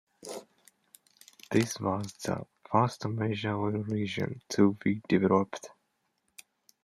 This 1.51 1.79
was 1.79 2.11
the 2.25 2.47
first 2.67 3.05
major 3.07 3.53
oil 3.55 3.83
region 3.83 4.41
to 4.49 4.73
be 4.83 4.99
developed. 5.07 5.69